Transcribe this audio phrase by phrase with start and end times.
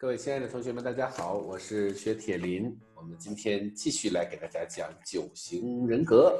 [0.00, 2.72] 各位亲爱的同学们，大家好，我是薛铁林。
[2.94, 6.38] 我们今天继续来给大家讲九型人格。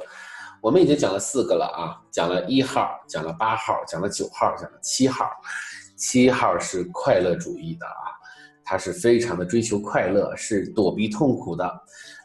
[0.61, 5.29] 我们已经讲了四个了啊，讲了一号，讲了八号，讲了九号，讲了七号。
[5.97, 8.15] 七号是快乐主义的啊，
[8.63, 11.65] 他是非常的追求快乐，是躲避痛苦的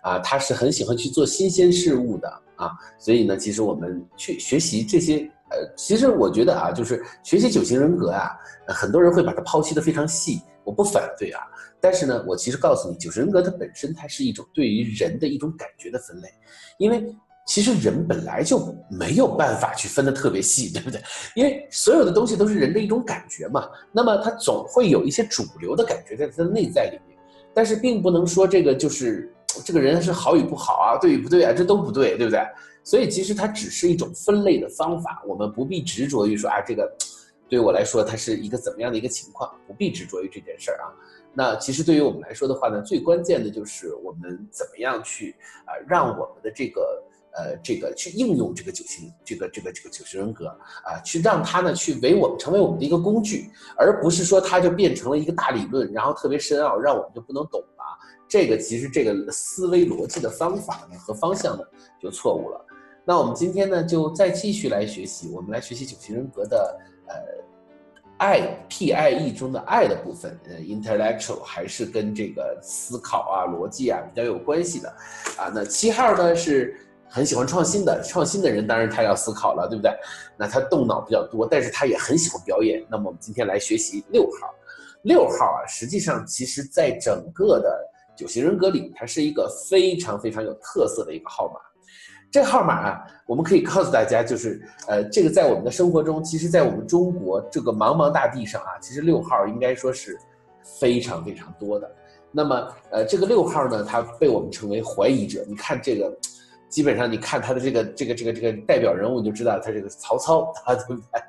[0.05, 2.71] 啊，他是很喜欢去做新鲜事物的啊。
[2.97, 5.29] 所以呢，其实我们去学习这些。
[5.51, 8.31] 呃，其实我觉得啊，就是学习九型人格啊，
[8.69, 11.41] 很多人会把它剖析的非常细，我不反对啊。
[11.81, 16.29] 但是呢，我其实告诉你，九人格它本身它是一种对于人的一种感觉的分类，
[16.79, 17.15] 因为
[17.47, 20.99] 其实人本来就没有办法去分得特别细，对不对？
[21.35, 27.19] 因为所有的东西都是人的一种感觉嘛，那么它总会有一些主流的感觉在它的内在里面，
[27.53, 29.31] 但是并不能说这个就是
[29.63, 32.41] 这个人是好与不好啊，对与不对啊，这都不对，对不对？
[32.83, 36.91] 所以其实它只是一种分类的方法，我们不必执着于说啊，这个
[37.55, 40.91] 对我来说它是一个怎么样的一个情况，不必执着于这件事儿啊。
[41.33, 47.01] 那其实对于我们来说的话呢，最关键的就是我们怎么样去啊，让我们的这个
[47.37, 50.49] 呃这个去应用这个九型这个这个这个九型人格
[50.83, 57.85] 啊，去让它呢去为我们成为我们的一个工具，而不是说它就变成了一个大理论，然后特别深奥，让我们就不能懂了。
[58.27, 61.63] 这个其实这个思维逻辑的方法呢和方向呢
[62.03, 62.67] 就错误了。
[63.07, 66.75] 那我们今天呢，就再继续来学习，我们来学习九型人格的
[67.07, 67.15] 呃
[68.19, 74.89] ，I P I E 中的爱的部分，呃，intellectual 还是跟这个思考啊、逻辑啊比较有关系的，
[75.37, 79.93] 啊，那七号呢是很喜欢创新的，创新的人当然他要思考了，对不对？
[80.37, 82.85] 那他动脑比较多，但是他也很喜欢表演。
[82.91, 84.53] 那么我们今天来学习六号，
[85.03, 87.79] 六号啊，实际上其实在整个的
[88.17, 91.61] 九型人格里，它是一个非常非常有特色的一个号码。
[92.35, 100.19] 这号码啊，我们可以告诉大家，就是呃，这个在我们的生活中，其实，在我们中国这个茫茫大地上啊，其实六号应该说是
[100.81, 101.89] 非常非常多的。
[102.33, 105.45] 那么，呃，这个六号呢，它被我们称为怀疑者。
[105.47, 106.13] 你看这个，
[106.69, 111.21] 基本上你看他的这个这个这个这个代表人物，你就知道他这个曹操 啊，对不对？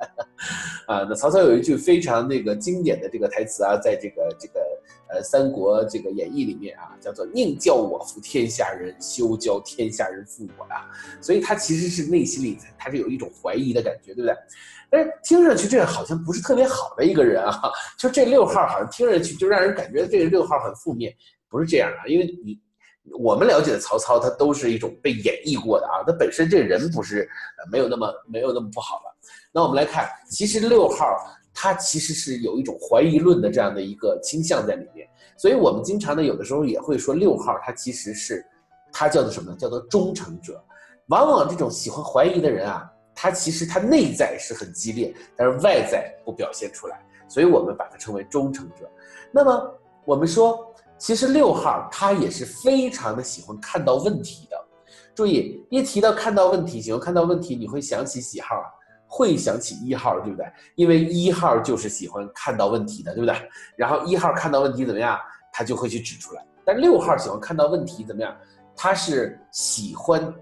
[0.89, 4.59] 啊，那曹操有一句非常那个经典的这个台词啊，在这个这个。
[5.07, 10.89] 呃，《三国》这个演义里面啊，叫做“宁教我负天下人，休教天下人负我”啊，
[11.21, 14.35] 所以他其实是内心里他是有一种怀疑的感觉，对不对？
[14.89, 21.13] 但是听上去这好像不是特别好的一个人啊，就这六号好像听上去就让人感觉这个六号很负面，
[21.49, 22.07] 不是这样啊？
[22.07, 22.59] 因为你
[23.19, 27.29] 我们了解的曹操，他都是一种被演绎过的啊，他本身这人不是
[27.71, 29.15] 没有那么没有那么不好了。
[29.51, 31.05] 那我们来看，其实六号。
[31.57, 35.07] 他其实是有一种怀疑论的这样的一个倾向在里面，
[35.37, 38.45] 所以我们经常呢，有的时候也会说六号他其实是，
[38.91, 39.57] 他叫做什么呢？
[39.57, 40.61] 叫做忠诚者。
[41.07, 42.83] 往往这种喜欢怀疑的人啊，
[43.13, 46.99] 他其实他内在是很激烈，但是外在不表现出来，
[47.29, 48.89] 所以我们把它称为忠诚者。
[49.31, 54.57] 那么我们说，其实六号他也是非常的喜欢看到问题的。
[55.13, 58.67] 注意，一提到看到问题，喜欢看到问题，你会想起几号啊？
[59.15, 60.45] 会想起一号，对不对？
[60.75, 63.33] 因为一号就是喜欢看到问题的，对不对？
[63.77, 65.17] 然后一号看到问题怎么样，
[65.53, 66.45] 他就会去指出来。
[66.65, 68.35] 但六号喜欢看到问题怎么样？
[68.75, 70.33] 他是喜欢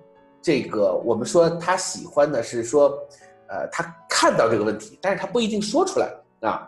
[0.41, 2.97] 这个，我们说他喜欢的是说，
[3.47, 6.67] 呃，他看到这个问题，但是他不一定说出来啊。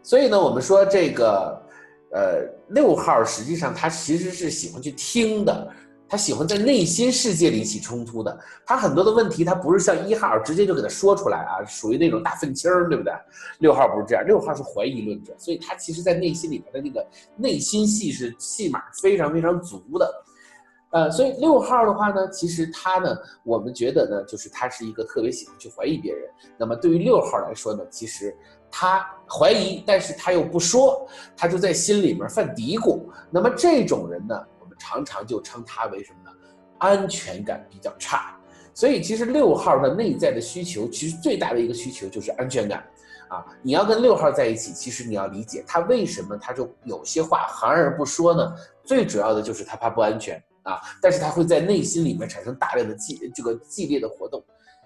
[0.00, 1.60] 所以呢，我们说这个，
[2.12, 5.72] 呃，六号实际上他其实是喜欢去听的。
[6.08, 13.12] 他喜欢在内心世界里起冲突的，他很多的问题，他不是像一号直接就给他说出来啊，属于那种大愤青儿，对不对？
[13.58, 17.04] 六号不是这样，六号是怀疑论者，所以他其实在内心里边的那个
[17.36, 20.24] 内心戏是戏码非常非常足的，
[20.90, 26.30] 呃，所以六号的话呢，其实他呢，我们觉得呢，就是他是一个特别喜欢去怀疑别人。
[26.56, 28.32] 那么对于六号来说呢，其实
[28.70, 33.02] 他怀疑，但是他又不说，他就在心里面犯嘀咕。
[33.28, 34.40] 那么这种人呢？
[34.78, 36.36] 常常就称他为什么呢？
[36.78, 38.38] 安全感比较差，
[38.74, 42.84] 所以其实六号的内在的需求，其实最大的一个需求就是安全感
[43.28, 43.42] 啊！
[43.62, 48.54] 你要跟六号在一起，其实你要理解他为什么他就有些话含而不说呢？
[48.84, 54.44] 最主要的就是他怕不安全啊，但是他会在内心里面产生大量的激这个激烈的活动，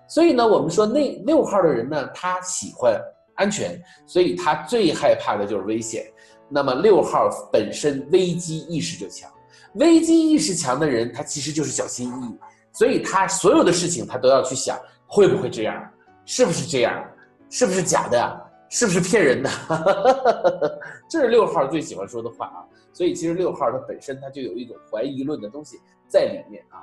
[0.08, 3.00] 所以呢，我们说那六号的人呢，他喜欢
[3.34, 6.06] 安全，所以他最害怕的就是危险。
[6.48, 9.28] 那么六号本身危机意识就强。
[9.74, 12.38] 危机意识强的人，他其实就是小心翼翼，
[12.72, 15.88] 所以他所有的事情他都要去想，会不会这样，
[16.24, 17.04] 是不是这样，
[17.48, 19.50] 是不是假的，是不是骗人的，
[21.08, 22.66] 这是六号最喜欢说的话啊。
[22.92, 25.78] 所以其实六号他本身他就有一种怀疑论的东西
[26.08, 26.82] 在里面啊。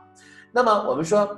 [0.51, 1.38] 那么我们说，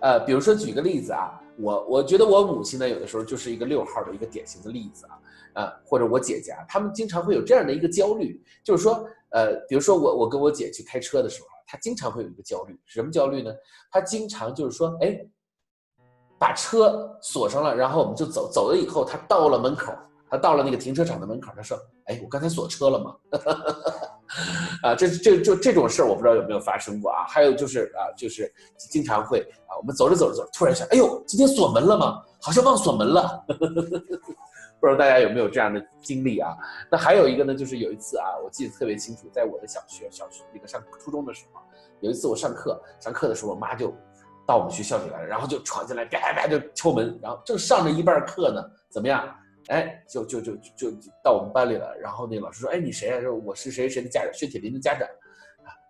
[0.00, 5.14] 呃，比如说举个例子啊，我我觉得我母亲呢，有的时候就是一个六号的一个典型的例子啊。
[5.52, 13.52] 啊，或者我姐家，他们经常会有这样的一个焦虑，就是说，呃，比如说我我跟我姐去开车的时候，她经常会有一个焦虑，什么焦虑呢？
[13.90, 15.18] 她经常就是说，哎，
[16.38, 19.92] 把车锁上了，然后我们就走，走了以后，她到了门口，
[20.28, 23.16] 她到了那个停车场的门口，她说，哎，我刚才锁车了吗？
[24.82, 27.24] 啊，这这就这种事儿，我不知道有没有发生过啊？
[27.28, 32.22] 还有就是啊，就是经常会啊，我们走着走着走，突然想，哎呦，今天锁门了吗？
[32.40, 33.44] 好像忘锁门了。
[34.80, 36.56] 不知道大家有没有这样的经历啊？
[36.90, 41.60] 那还有一个呢，就是有一次啊，我记得特别清楚，在我的小学小学那个上初中的时候，
[42.00, 43.94] 有一次我上课上课的时候，我妈就
[44.46, 49.32] 到我们学校里来了，然后就闯进来，啪啪就敲门，然后正上着一半课呢，怎么样？
[49.68, 50.90] 哎，就就就就
[51.22, 51.94] 到我们班里了。
[51.98, 53.20] 然后那老师说：“哎，你谁啊？
[53.20, 55.06] 说我是谁谁的家长，薛铁林的家长。”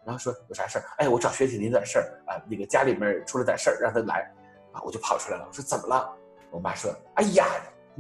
[0.04, 0.84] 然后说有啥事儿？
[0.98, 4.30] 哎，我找薛铁林点事儿啊，那个家里面出了点事儿，让他来
[4.72, 4.82] 啊。
[4.84, 6.12] 我就跑出来了，我说怎么了？
[6.50, 7.46] 我妈说：“哎呀。”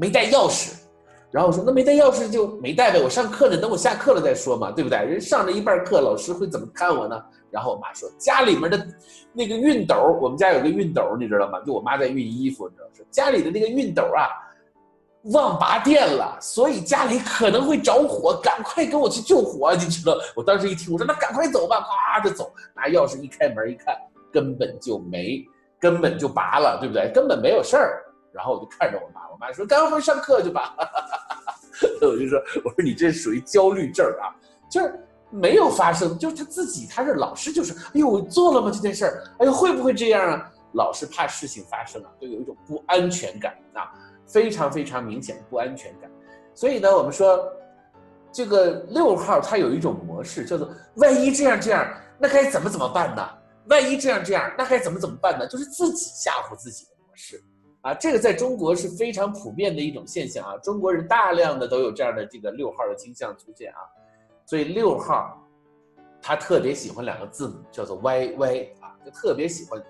[0.00, 0.72] 没带钥匙，
[1.30, 4.98] 然后我说那没带钥匙就没带呗，我上课呢，等我下课了再说嘛，对不对？
[5.04, 7.22] 人上着一半课，老师会怎么看我呢？
[7.50, 8.86] 然后我妈说家里面的
[9.34, 11.60] 那个熨斗，我们家有个熨斗，你知道吗？
[11.66, 14.24] 就我妈在熨衣服，你知道说家里的那个熨斗啊
[15.24, 20.16] 忘拔电了，所以家里可能会着火，赶快跟我去救火，你知道？
[20.34, 21.84] 我当时一听，我说那赶快走吧，
[22.16, 23.94] 咵就走，拿钥匙一开门一看，
[24.32, 25.44] 根本就没，
[25.78, 27.10] 根本就拔了，对不对？
[27.12, 28.02] 根本没有事儿。
[28.32, 30.74] 然后我就看着我妈，我妈说赶快回去上课去吧，
[32.02, 34.34] 我就说我说你这属于焦虑症啊，
[34.70, 34.98] 就是
[35.30, 39.24] 没有发生，就是他自己他是老师就是，哎呦我做了吗这件事儿？
[39.38, 40.50] 哎呦会不会这样啊？
[40.74, 43.90] 老是怕事情发生啊，就有一种不安全感啊，
[44.26, 46.10] 非常非常明显的不安全感。
[46.54, 47.44] 所以呢，我们说
[48.32, 53.28] 这个六号他有一种模式叫做万一这样这样，那该怎么怎么办呢？
[53.66, 55.46] 万一这样这样，那该怎么怎么办呢？
[55.48, 57.42] 就是自己吓唬自己的模式。
[57.82, 63.80] 啊，这个在中国是非常普遍的一种现象啊，中国人大量的都有这样的这个六号的倾向出现啊，
[64.44, 65.42] 所以六号，
[66.20, 69.82] 他特别喜欢两个字母叫做 Y Y 啊，就特别喜欢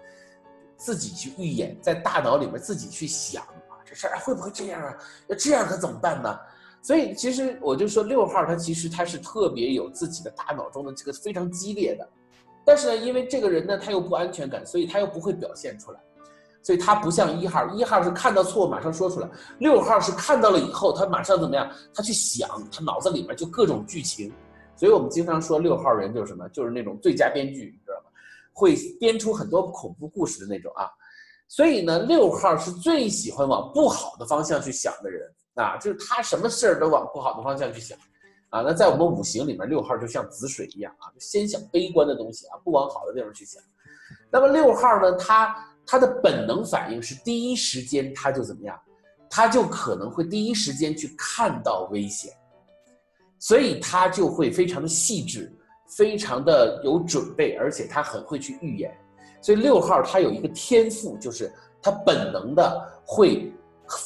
[0.76, 4.96] 自己去预演，在大脑里面自己去想啊，这事儿会不会这样啊？
[5.26, 6.38] 那这样可怎么办呢？
[6.82, 12.08] 所以其实我就说六号他其实他是特别有自己的大脑中的这个非常激烈的，
[12.64, 15.98] 但是呢，因为这个人呢他又不安全感，所以他又不会表现出来。
[16.62, 19.28] 所以他不像一号，一号是看到错误马上说出来，
[19.58, 21.70] 六号是看到了以后他马上怎么样？
[21.94, 24.30] 他去想，他脑子里面就各种剧情。
[24.76, 26.46] 所以我们经常说六号人就是什么？
[26.50, 28.10] 就是那种最佳编剧，你知道吗？
[28.52, 30.88] 会编出很多恐怖故事的那种啊。
[31.48, 37.98] 所以呢，六号是最喜欢往不好的方向去想的人啊，就是他什么事儿都往不好的方向去想
[38.50, 38.60] 啊。
[38.60, 43.62] 那在我们五行里面，六号就像子水一样啊，就先想悲观的东西啊，不往好的地方去想。
[44.30, 45.66] 那么六号呢，他。
[45.90, 48.80] 他的本能反应是第一时间他就怎么样，
[49.28, 52.32] 他就可能会第一时间去看到危险，
[53.40, 55.52] 所以他就会非常的细致，
[55.96, 58.96] 非常的有准备，而且他很会去预言。
[59.42, 61.52] 所以六号他有一个天赋，就是
[61.82, 63.52] 他本能的会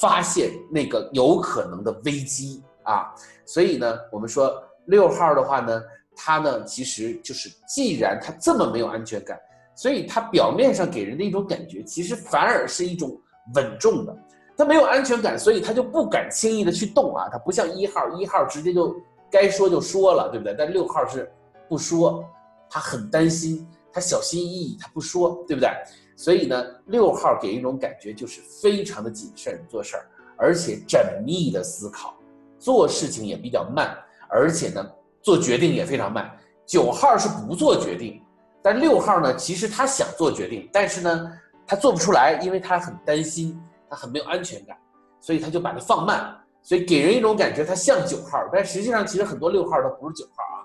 [0.01, 3.15] 发现那个有可能的危机啊。
[3.45, 4.51] 所以呢，我们说
[4.87, 5.83] 六号的话呢，
[6.17, 9.39] 他呢其实就是既然他这么没有安全感。
[9.75, 13.19] 所以他表面上给人的一种感觉，其实反而是一种
[13.55, 14.17] 稳重的。
[14.57, 17.29] 他没有安全感，所以他就不敢轻易的去动啊。
[17.29, 18.95] 他不像一号，一号直接就
[19.31, 20.55] 该说就说了，对不对？
[20.57, 21.29] 但六号是
[21.69, 22.25] 不说，
[22.71, 25.69] 他很担心，他小心翼翼，他不说，对不对？
[26.15, 30.07] 所以呢，六号给一种感觉就是非常的谨慎做事儿，
[30.37, 32.15] 而且缜密的思考，
[32.57, 34.89] 做事情也比较慢，而且呢，
[35.21, 36.31] 做决定也非常慢。
[36.65, 38.23] 九号是不做决定。
[38.65, 39.37] 但六号呢？
[39.37, 41.33] 其实他想做决定，但是呢，
[41.67, 44.75] 他做不出来，因为他很担心，他很没有安全感，
[45.21, 50.65] 所以他就把它放慢，所以给人一种感觉他像九号，但实际上其实很多六号他不是九号啊，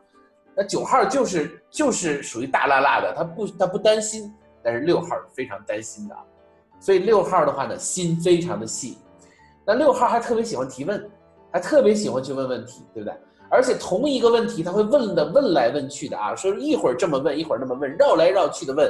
[0.56, 6.15] 那九号就是就是属于大辣辣的，他不他不担心，但是六号是非常担心的，
[6.79, 8.98] 所以六号的话呢，心非常的细，
[9.65, 11.12] 那六号还特别喜欢提问，
[11.51, 13.18] 还特别喜欢去问问题，对不对？
[13.51, 18.88] 而且同一个问题，他会问的问来问去的啊，说一会儿这么问，一会儿那么问，绕来绕去的问，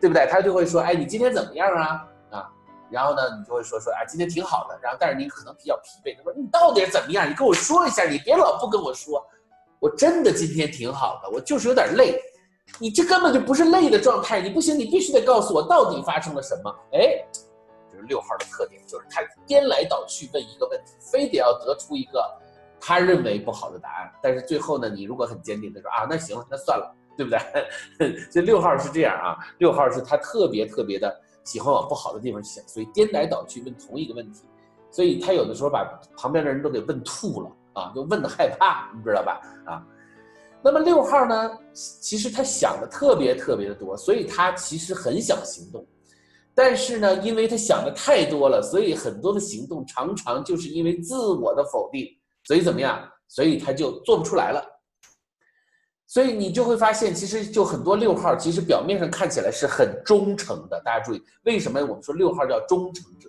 [0.00, 0.26] 对不对？
[0.30, 2.06] 他就会说，哎，你今天怎么样啊？
[2.30, 2.48] 啊，
[2.88, 4.78] 然后呢，你就会说说，哎，今天挺好的。
[4.80, 6.16] 然后，但是你可能比较疲惫。
[6.16, 7.28] 他说，你到底怎么样？
[7.28, 9.24] 你跟我说一下，你别老不跟我说。
[9.80, 12.18] 我真的今天挺好的，我就是有点累。
[12.78, 16.74] 你这根本就不是累的状态，你不行，你必须得告诉我到底发生了什么。
[16.92, 17.24] 哎，
[17.90, 22.24] 这是六号的特点，就是他颠来倒去问一个问题，非得要得出一个。
[22.80, 28.18] 他认为不好的答案，但是最后呢，你如果很坚定的说啊，那行了，那算了，对不对？
[28.30, 31.14] 所以六号是这样啊，六号是他特别特别的
[31.44, 34.44] 喜欢往不好的地方想，所以颠来倒去问同一个问题，
[34.90, 35.84] 所以他有的时候把
[36.16, 39.40] 旁边的人都给问吐了啊，就问的害怕，你知道吧？
[39.66, 39.82] 啊，
[40.62, 45.86] 那么六号呢，其实他想的特别特别的多，所以他其实很想行动，
[46.54, 52.08] 但是呢，因为他想的太多了，所以很多的行动常常就是因为自我的否定，
[52.46, 53.06] 所以怎么样？
[53.28, 54.64] 所以他就做不出来了。
[56.06, 60.80] 所以你就会发现，其实就很多六号，其实表面上看起来是很忠诚的。
[60.84, 63.28] 大家注意，为什么我们说六号叫忠诚者？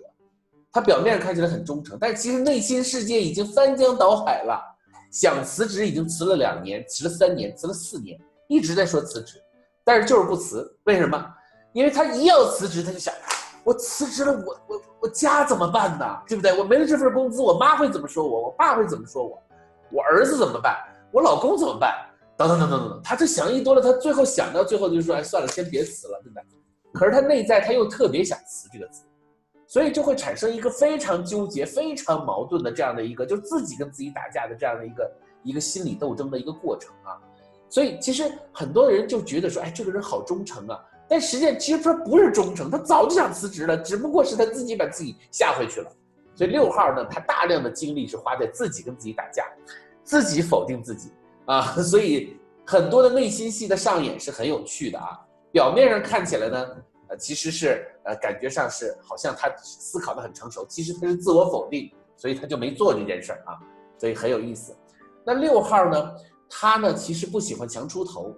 [0.70, 4.62] 他表面上看起来很忠诚，但其实内心世界已经翻江倒海了。
[5.10, 9.42] 想辞职已经辞了两年，辞了三年，辞了四年，一直在说辞职，
[9.82, 10.78] 但是就是不辞。
[10.84, 11.34] 为什么？
[11.72, 13.12] 因为他一要辞职，他就想，
[13.64, 16.04] 我辞职了，我我我家怎么办呢？
[16.26, 16.58] 对不对？
[16.58, 18.42] 我没了这份工资，我妈会怎么说我？
[18.42, 19.42] 我爸会怎么说我？
[19.90, 20.76] 我儿子怎么办？
[21.12, 21.94] 我老公怎么办？
[22.36, 26.42] 等等等等等等，他这想一多了，他最后想到最后就说，哎，算了，先别辞了，对不对？
[26.92, 29.04] 可是他内在他又特别想辞这个字。
[29.70, 35.12] 所以就会产生一个非常纠结、非常矛盾的这样的一个，就自己跟自己打架的这样的一个
[35.42, 37.20] 一个心理斗争的一个过程啊。
[37.68, 40.80] 所以其实很多人就觉得说，哎，这个人好忠诚啊。
[41.08, 45.90] 但实际上其实他不是忠诚，他早就想辞职了，只不过是他自己把自己吓回去了。
[46.34, 49.44] 所以六号呢，他大量的精力是花在自己跟自己打架，
[50.04, 51.10] 自己否定自己
[51.46, 51.62] 啊。
[51.82, 52.36] 所以
[52.66, 55.18] 很多的内心戏的上演是很有趣的啊。
[55.50, 56.66] 表面上看起来呢。
[57.10, 63.56] 呃，其实是呃，感觉上是好像他思考的很成熟，其实他是自我否定，所以他就没做这件事儿啊，
[63.96, 64.76] 所以很有意思。
[65.24, 66.14] 那六号呢，
[66.50, 68.36] 他呢其实不喜欢强出头，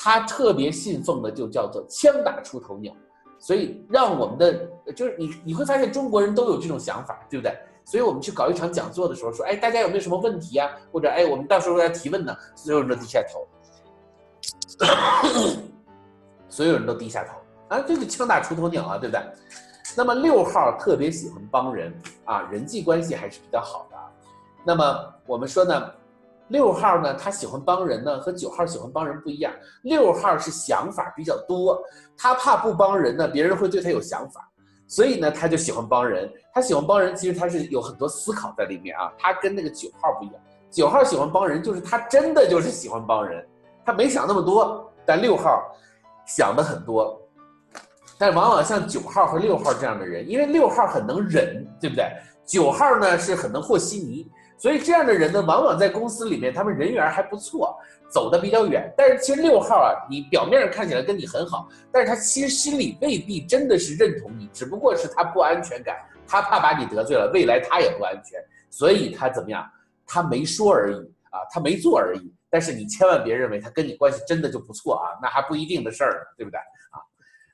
[0.00, 2.94] 他特别信奉的就叫做枪打出头鸟，
[3.40, 7.52] 所以让我们的就是你你会发现中国人都有这种想法，对不对？
[7.84, 10.70] 所以我们去搞一场讲座的时候说，哎，大家有没有什么问题啊？
[10.92, 13.44] 或者哎，我们到时候要提问呢，所有人都低下头，
[16.48, 17.74] 所有人都低下头。
[17.74, 19.20] 啊，这个枪打出头鸟啊，对不对？
[19.96, 21.92] 那么六号特别喜欢帮人
[22.24, 23.96] 啊，人际关系还是比较好的。
[24.64, 25.90] 那么我们说呢，
[26.48, 29.52] 六号呢，他喜欢帮人呢，和九号喜欢帮人不一样。
[29.82, 31.78] 六号是想法比较多，
[32.16, 34.48] 他怕不帮人呢，别人会对他有想法，
[34.86, 36.30] 所以呢，他就喜欢帮人。
[36.52, 39.12] 他喜欢帮人，其实他是有很多思考在里面啊。
[39.18, 43.46] 他跟那个九号不一样，九号喜欢帮人，就是他真的就是喜欢帮人，
[43.84, 44.90] 他没想那么多。
[45.06, 45.62] 但六号
[46.26, 47.20] 想的很多。
[48.20, 52.10] 但往往像九号和六号这样的人，因为六号很能忍，对不对？
[52.44, 54.26] 九号呢是很能和稀泥，
[54.58, 57.78] 所以这样的人呢，往往在公司里面他们人缘还不错，
[58.10, 58.92] 走的比较远。
[58.96, 65.96] 但是其实六号啊，你表面上看起来跟你很好，但是他其实心里未必真的是认同你，只不过是他不安全感，
[66.26, 68.38] 他怕把你得罪了，未来他也不安全，
[68.68, 69.64] 所以他怎么样？
[70.04, 70.96] 他没说而已
[71.30, 72.34] 啊，他没做而已。
[72.50, 76.98] 但是你千万别认为他跟你关系真的就不错啊，那还不一定的事儿，对不对啊？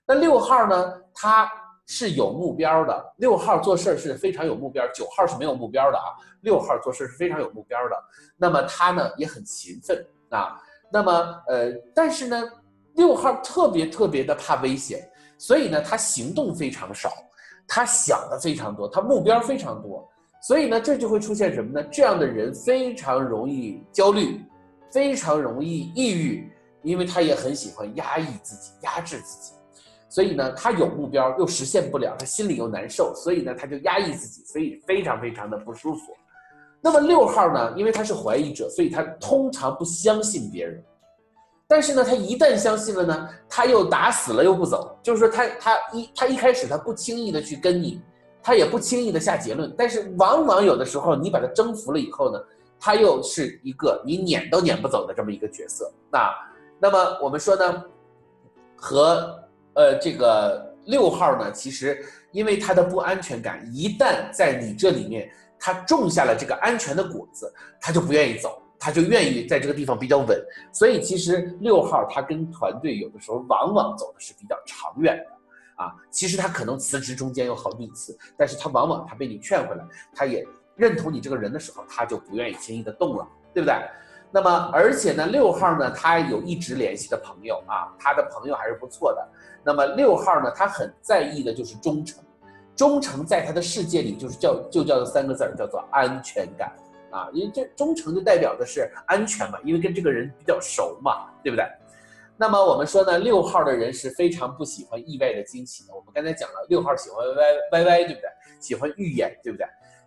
[0.07, 0.95] 那六号呢？
[1.13, 1.51] 他
[1.87, 3.15] 是有目标的。
[3.17, 6.15] 六号做事是非常有目标，九号是没有目标的啊。
[6.45, 7.97] 六号做事是非常有目标的。
[8.37, 10.61] 那么他呢也很勤奋啊。
[10.93, 11.13] 那么
[11.49, 12.49] 呃，但是呢，
[12.95, 17.11] 六号特别特别的怕危险，所以呢他行动非常少，
[17.67, 20.09] 他想的非常多，他目标非常多。
[20.47, 21.89] 所以呢，这就会出现什么呢？
[21.91, 24.45] 这样的人非常容易焦虑，
[24.93, 29.55] 非常容易抑郁，因为他也很喜欢压抑自己，压制自己。
[30.11, 36.13] 所以呢，他有目标又实现不了，他心里又难受，所以呢，他就压抑自己，所以非常非常的不舒服。
[36.85, 40.85] 那么六号呢，因为他是怀疑者，所以他通常不相信别人。
[41.67, 48.03] 但是呢，他一旦相信了呢，他又打死了又不走，就是说他他一他一开始他不轻易的去跟你，
[48.43, 49.75] 他也不轻易的下结论。
[49.79, 52.39] 但是往往有的时候你把他征服了以后呢，
[52.79, 55.91] 他又是一个你撵都撵不走的这么一个角色。
[56.13, 56.31] 那
[56.79, 57.85] 那么我们说呢，
[58.77, 59.41] 和。
[59.77, 62.01] 呃，这个六号呢，其实
[62.31, 65.29] 因为他的不安全感，一旦在你这里面，
[65.65, 70.39] 他种下了这个安全的果子，他就不愿意走，他就愿意在这个地方比较稳。
[70.71, 75.95] 所以其实六号他跟团队有的时候往往走的是比较长远的啊。
[76.11, 79.83] 其实他可能辞职中间有好几次，但是他往往他被你劝回来，
[80.15, 83.75] 他也认同你这个人的时候，他就不愿意轻易的动了，对不对？
[84.31, 89.29] 那么而且呢，六号呢，他有一直联系的朋友啊，他的朋友还是不错的。
[89.65, 92.23] 那么六号呢，他很在意的就是忠诚，
[92.77, 96.73] 忠诚在他的世界里就是叫就叫做三个字儿，叫做安全感
[97.11, 101.65] 啊，因为这忠诚就代表的是安全嘛，因为跟这个人比较熟嘛，对不对？
[102.37, 105.95] 那么我们说呢，六号的人是非常不喜欢意外的惊喜的。
[105.95, 108.29] 我们刚才讲了，六号喜欢歪歪歪，对不对？
[108.59, 109.65] 喜欢预演，对不对？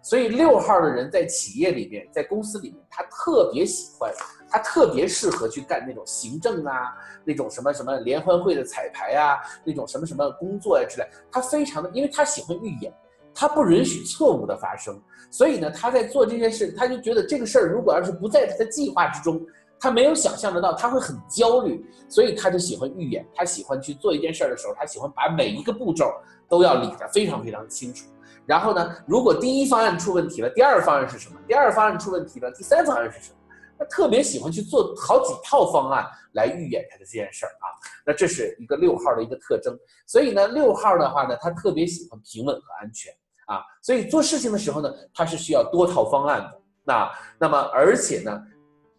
[0.08, 4.10] 所以六号的人在企业里面，在公司里面，他特别喜欢，
[4.50, 6.96] 他特别适合去干那种行政啊，
[7.26, 11.06] 那种什么什么联欢会的彩排啊，那种什么什么工作呀之类。
[11.30, 12.90] 他非常的，因为他喜欢预演，
[13.36, 14.98] 他不允许错误的发生，
[15.30, 19.46] 所以呢，他在做这件事，他就觉得这个事儿如果要是不在他的计划之中，
[19.78, 26.10] 他没有想象得到，他会很焦虑，所以他就喜欢预演，他喜欢去做一件事儿的时候，他喜欢把每一个步骤
[26.48, 28.06] 都要理得非常非常清楚。
[28.48, 31.38] 然后呢，如果第一方案出问题了，第二方案是什么？
[31.48, 33.36] 第二方案出问题了，第三方案是什么？
[33.78, 37.68] 他特别喜欢去做好几套方案来预演他的这件事儿啊。
[38.06, 39.78] 那这是一个六号的一个特征。
[40.08, 43.14] 所以呢，六号的话呢，他特别喜欢平稳和安全
[43.48, 43.62] 啊。
[43.82, 46.62] 所以做事情的时候呢，他是需要多套方案的。
[46.86, 48.42] 那那么而且呢，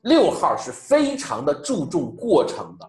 [0.03, 2.89] 六号是非常的注重过程的。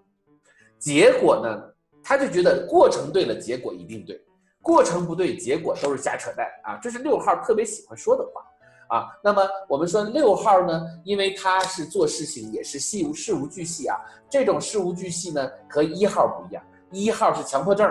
[0.78, 1.64] 结果呢，
[2.04, 4.22] 他就觉得过程对了，结果一定对。
[4.62, 6.78] 过程不对，结果都是瞎扯淡啊！
[6.82, 9.08] 这是六号特别喜欢说的话啊。
[9.24, 13.98] 那么我们说六号呢，因为他是做事情也是细无事无巨细啊。
[14.30, 16.64] 这种事无巨细呢，和一号不一样。
[16.92, 17.88] 一号是强迫症，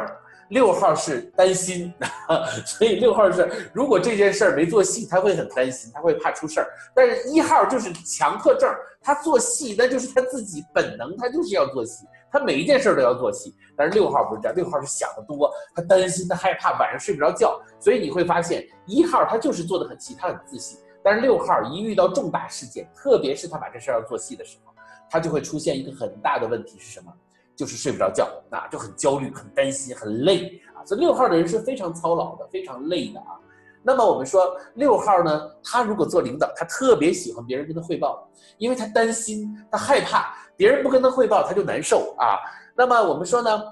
[0.49, 1.93] 六号是担心，
[2.65, 6.69] 所以六号是如果这件事儿没做细，他会很担心，他会怕出事儿。
[6.95, 8.69] 但是一号就是强迫症，
[9.03, 12.07] 他做细那就是他自己本能，他就是要做细。
[12.31, 24.75] 他每一件事儿都要做细，但是六号不是这样，六号是想得多，他担心，他害怕，晚上睡不着觉，所以你会发现一号他就是做的很细，他很自信，但是六号一遇到重大事件，特别是他把这事儿要做细的时候，
[25.11, 27.11] 他就会出现一个很大的问题是什么？
[27.59, 30.87] 就是睡不着觉，那就很焦虑、很担心、很累啊。
[30.87, 33.35] 所以六号的人是非常操劳的，非常累的啊。
[33.83, 40.37] 那么我们说六号呢，他如果做领导，他特别喜欢别人跟他汇报，因为他担心，他害怕。
[40.57, 42.39] 别人不跟他汇报，他就难受啊。
[42.77, 43.63] 那么我们说呢，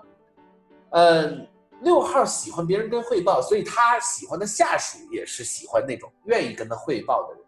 [0.90, 1.48] 嗯，
[1.82, 7.45] 六号喜欢别人跟汇报，所以他喜欢的下属也是喜欢那种愿意跟他汇报的人。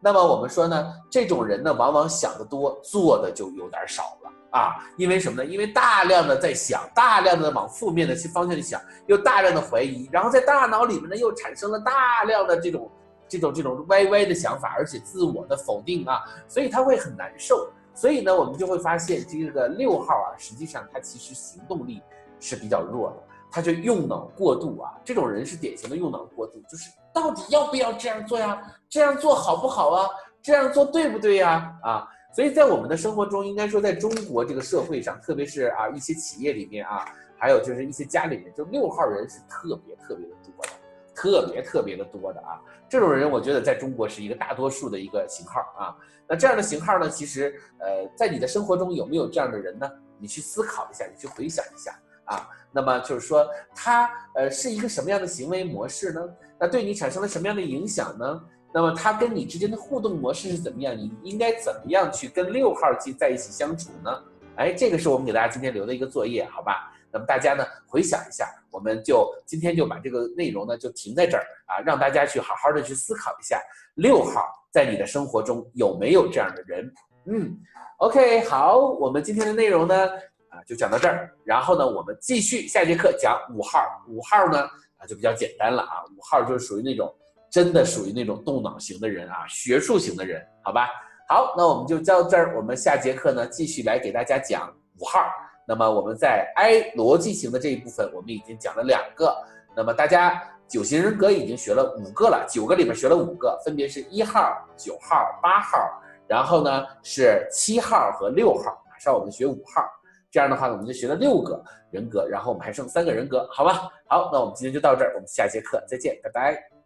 [0.00, 4.76] 那么我们说呢，这种人呢，往往想得多，做的就有点少了啊。
[4.96, 5.48] 因为什么呢？
[5.48, 12.90] 因为大量的在想，大量的往负面的去方向去想，又大量的怀疑，然后在大脑里面呢，又产生了大量的这种
[13.28, 17.68] 这种这种歪歪的想法，而且自我的否定啊，所以他会很难受。
[17.92, 22.00] 所以呢，我们就会发现这个六号啊，实际上他其实行动力
[22.38, 23.16] 是比较弱的，
[23.50, 24.92] 他就用脑过度啊。
[25.04, 28.60] 这种人是典型的用脑过度，就是到底要不要这样做呀？
[28.88, 30.08] 这样做好不好啊？
[30.42, 31.72] 这样做对不对呀？
[31.82, 37.04] 啊，所以在我们的生活中，应该说在中国这个社会上，特别是啊一些企业里面啊，
[37.38, 40.70] 还有就是一些家里面，就六号人是特别特别的多的，
[41.14, 42.60] 特别特别的多的啊。
[42.88, 45.94] 这种人，我觉得在中国是一个大多数的一个型号啊。
[46.26, 47.08] 那这样的型号呢？
[47.08, 49.90] 其实，呃，在你的生活中有没有这样的人呢？
[50.18, 52.48] 你去思考一下，你去回想一下啊。
[52.70, 56.20] 那么就是说，他呃是一个什么样的行为模式呢？
[56.58, 58.42] 那对你产生了什么样的影响呢？
[58.72, 60.96] 那么他跟你之间的互动模式是怎么样？
[60.96, 64.22] 你应该怎么样去跟六号机在一起相处呢？
[64.56, 66.92] 哎，这个是我们给大家今天留的一个作业，好吧？
[67.10, 73.58] 那么大家呢回想一下，我们就今天就把这个内容呢就停在这儿啊，让大家去好好的去思考一下
[73.94, 74.42] 六号。
[74.70, 76.92] 在你的生活中有没有这样的人？
[77.24, 77.58] 嗯
[77.96, 80.10] ，OK，好，我们今天的内容呢，
[80.50, 81.30] 啊，就讲到这儿。
[81.44, 83.80] 然后呢，我们继续下节课讲五号。
[84.08, 84.60] 五号呢，
[84.96, 86.04] 啊，就比较简单了啊。
[86.16, 87.14] 五号就是属于那种
[87.50, 90.88] 真的属于那种动脑型的人啊，学术型的人，好吧？
[91.28, 92.56] 好，那我们就到这儿。
[92.56, 95.20] 我们下节课呢，继续来给大家讲五号。
[95.66, 99.36] 那么我们在 I 逻辑型的这一部分，我们已经讲了两个。
[99.76, 100.42] 那么大家。
[100.68, 105.78] 九型人格已经学了五个了，九个里面学了五个，分别是一号、九号、八号，
[106.26, 108.78] 然后呢是七号和六号。
[108.90, 109.82] 马上我们学五号，
[110.30, 113.88] 这样的话呢我们就学了六个人格，然后我们还剩三个人格，好吧？
[114.06, 116.77] 好，那我们今天就到这儿，我们下节课再见，拜拜。